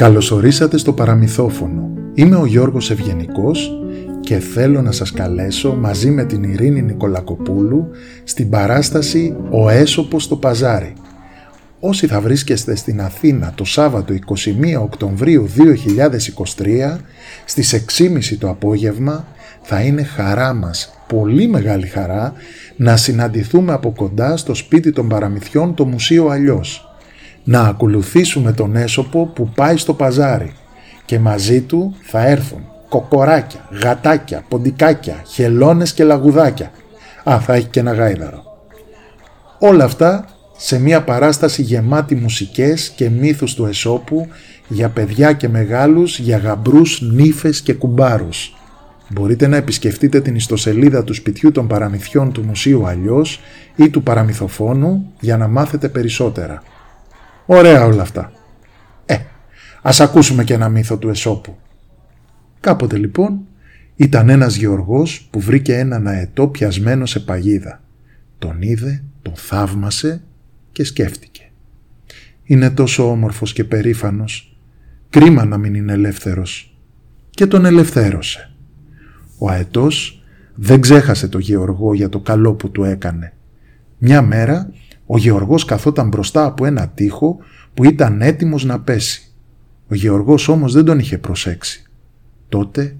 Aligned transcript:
Καλωσορίσατε 0.00 0.78
στο 0.78 0.92
παραμυθόφωνο. 0.92 1.90
Είμαι 2.14 2.36
ο 2.36 2.46
Γιώργος 2.46 2.90
Ευγενικός 2.90 3.70
και 4.20 4.38
θέλω 4.38 4.82
να 4.82 4.92
σας 4.92 5.12
καλέσω 5.12 5.74
μαζί 5.74 6.10
με 6.10 6.24
την 6.24 6.42
Ειρήνη 6.42 6.82
Νικολακοπούλου 6.82 7.88
στην 8.24 8.50
παράσταση 8.50 9.36
«Ο 9.50 9.68
Έσωπος 9.68 10.22
στο 10.22 10.36
Παζάρι». 10.36 10.92
Όσοι 11.80 12.06
θα 12.06 12.20
βρίσκεστε 12.20 12.76
στην 12.76 13.00
Αθήνα 13.00 13.52
το 13.54 13.64
Σάββατο 13.64 14.14
21 14.14 14.82
Οκτωβρίου 14.82 15.48
2023 16.56 16.96
στις 17.44 17.84
6.30 17.98 18.36
το 18.38 18.48
απόγευμα 18.48 19.26
θα 19.62 19.80
είναι 19.80 20.02
χαρά 20.02 20.54
μας, 20.54 20.92
πολύ 21.06 21.46
μεγάλη 21.46 21.86
χαρά, 21.86 22.32
να 22.76 22.96
συναντηθούμε 22.96 23.72
από 23.72 23.92
κοντά 23.96 24.36
στο 24.36 24.54
σπίτι 24.54 24.92
των 24.92 25.08
παραμυθιών 25.08 25.74
το 25.74 25.84
Μουσείο 25.84 26.28
Αλλιώς 26.28 26.89
να 27.44 27.60
ακολουθήσουμε 27.60 28.52
τον 28.52 28.76
έσωπο 28.76 29.26
που 29.26 29.48
πάει 29.54 29.76
στο 29.76 29.94
παζάρι 29.94 30.52
και 31.04 31.18
μαζί 31.18 31.60
του 31.60 31.94
θα 32.02 32.26
έρθουν 32.26 32.64
κοκοράκια, 32.88 33.68
γατάκια, 33.82 34.44
ποντικάκια, 34.48 35.22
χελώνες 35.26 35.92
και 35.92 36.04
λαγουδάκια. 36.04 36.70
Α, 37.30 37.40
θα 37.40 37.54
έχει 37.54 37.66
και 37.66 37.80
ένα 37.80 37.92
γάιδαρο. 37.92 38.42
Όλα 39.58 39.84
αυτά 39.84 40.24
σε 40.56 40.78
μια 40.80 41.02
παράσταση 41.02 41.62
γεμάτη 41.62 42.14
μουσικές 42.14 42.88
και 42.88 43.10
μύθους 43.10 43.54
του 43.54 43.64
Εσώπου 43.64 44.28
για 44.68 44.88
παιδιά 44.88 45.32
και 45.32 45.48
μεγάλους, 45.48 46.18
για 46.18 46.36
γαμπρούς, 46.36 47.00
νύφες 47.00 47.60
και 47.60 47.72
κουμπάρους. 47.72 48.54
Μπορείτε 49.08 49.46
να 49.46 49.56
επισκεφτείτε 49.56 50.20
την 50.20 50.34
ιστοσελίδα 50.34 51.04
του 51.04 51.14
σπιτιού 51.14 51.52
των 51.52 51.66
παραμυθιών 51.66 52.32
του 52.32 52.42
Μουσείου 52.42 52.86
Αλλιώς 52.86 53.40
ή 53.76 53.90
του 53.90 54.02
Παραμυθοφόνου 54.02 55.12
για 55.20 55.36
να 55.36 55.48
μάθετε 55.48 55.88
περισσότερα. 55.88 56.62
Ωραία 57.52 57.84
όλα 57.84 58.02
αυτά. 58.02 58.32
Ε, 59.06 59.16
ας 59.82 60.00
ακούσουμε 60.00 60.44
και 60.44 60.54
ένα 60.54 60.68
μύθο 60.68 60.98
του 60.98 61.08
Εσώπου. 61.08 61.56
Κάποτε 62.60 62.96
λοιπόν 62.96 63.40
ήταν 63.96 64.28
ένας 64.28 64.56
γεωργός 64.56 65.28
που 65.30 65.40
βρήκε 65.40 65.76
έναν 65.78 66.06
αετό 66.06 66.48
πιασμένο 66.48 67.06
σε 67.06 67.20
παγίδα. 67.20 67.82
Τον 68.38 68.62
είδε, 68.62 69.02
τον 69.22 69.32
θαύμασε 69.36 70.22
και 70.72 70.84
σκέφτηκε. 70.84 71.50
Είναι 72.44 72.70
τόσο 72.70 73.10
όμορφος 73.10 73.52
και 73.52 73.64
περήφανος, 73.64 74.56
κρίμα 75.10 75.44
να 75.44 75.58
μην 75.58 75.74
είναι 75.74 75.92
ελεύθερος. 75.92 76.78
Και 77.30 77.46
τον 77.46 77.64
ελευθέρωσε. 77.64 78.50
Ο 79.38 79.48
αετός 79.50 80.22
δεν 80.54 80.80
ξέχασε 80.80 81.28
το 81.28 81.38
γεωργό 81.38 81.94
για 81.94 82.08
το 82.08 82.20
καλό 82.20 82.54
που 82.54 82.70
του 82.70 82.84
έκανε. 82.84 83.32
Μια 83.98 84.22
μέρα 84.22 84.72
ο 85.12 85.18
Γεωργός 85.18 85.64
καθόταν 85.64 86.08
μπροστά 86.08 86.44
από 86.44 86.66
ένα 86.66 86.88
τοίχο 86.88 87.38
που 87.74 87.84
ήταν 87.84 88.22
έτοιμος 88.22 88.64
να 88.64 88.80
πέσει. 88.80 89.32
Ο 89.88 89.94
Γεωργός 89.94 90.48
όμως 90.48 90.72
δεν 90.72 90.84
τον 90.84 90.98
είχε 90.98 91.18
προσέξει. 91.18 91.82
Τότε 92.48 92.96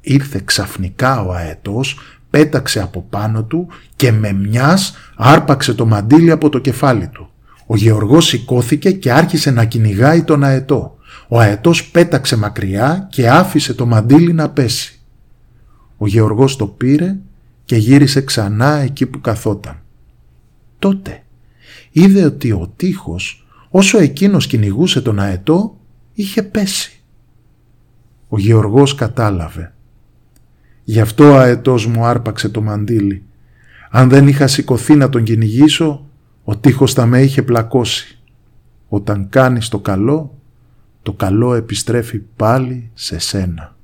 ήρθε 0.00 0.40
ξαφνικά 0.44 1.22
ο 1.22 1.32
αετός, 1.32 1.98
πέταξε 2.30 2.80
από 2.80 3.06
πάνω 3.10 3.44
του 3.44 3.68
και 3.96 4.12
με 4.12 4.32
μιας 4.32 4.94
άρπαξε 5.16 5.74
το 5.74 5.86
μαντίλι 5.86 6.30
από 6.30 6.48
το 6.48 6.58
κεφάλι 6.58 7.08
του. 7.08 7.30
Ο 7.66 7.76
Γεωργός 7.76 8.26
σηκώθηκε 8.26 8.90
και 8.90 9.12
άρχισε 9.12 9.50
να 9.50 9.64
κυνηγάει 9.64 10.22
τον 10.22 10.44
αετό. 10.44 10.96
Ο 11.28 11.40
αετός 11.40 11.90
πέταξε 11.90 12.36
μακριά 12.36 13.08
και 13.10 13.30
άφησε 13.30 13.74
το 13.74 13.86
μαντίλι 13.86 14.32
να 14.32 14.50
πέσει. 14.50 15.00
Ο 15.96 16.06
Γεωργός 16.06 16.56
το 16.56 16.66
πήρε 16.66 17.16
και 17.64 17.76
γύρισε 17.76 18.20
ξανά 18.20 18.76
εκεί 18.76 19.06
που 19.06 19.20
καθόταν. 19.20 19.82
Τότε 20.78 21.22
είδε 22.00 22.24
ότι 22.24 22.52
ο 22.52 22.72
τείχος 22.76 23.46
όσο 23.70 23.98
εκείνος 23.98 24.46
κυνηγούσε 24.46 25.00
τον 25.00 25.18
αετό 25.18 25.76
είχε 26.12 26.42
πέσει. 26.42 27.02
Ο 28.28 28.38
Γεωργός 28.38 28.94
κατάλαβε. 28.94 29.72
Γι' 30.84 31.00
αυτό 31.00 31.30
ο 31.30 31.36
αετός 31.38 31.86
μου 31.86 32.04
άρπαξε 32.04 32.48
το 32.48 32.62
μαντίλι. 32.62 33.22
Αν 33.90 34.08
δεν 34.08 34.28
είχα 34.28 34.46
σηκωθεί 34.46 34.94
να 34.94 35.08
τον 35.08 35.22
κυνηγήσω, 35.22 36.06
ο 36.44 36.56
τείχος 36.56 36.92
θα 36.92 37.06
με 37.06 37.22
είχε 37.22 37.42
πλακώσει. 37.42 38.18
Όταν 38.88 39.28
κάνεις 39.28 39.68
το 39.68 39.78
καλό, 39.78 40.38
το 41.02 41.12
καλό 41.12 41.54
επιστρέφει 41.54 42.18
πάλι 42.18 42.90
σε 42.94 43.18
σένα. 43.18 43.76